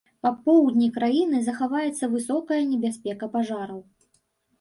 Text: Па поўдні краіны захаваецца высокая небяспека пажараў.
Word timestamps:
Па 0.25 0.29
поўдні 0.45 0.85
краіны 0.95 1.41
захаваецца 1.47 2.09
высокая 2.15 2.57
небяспека 2.71 3.29
пажараў. 3.35 3.79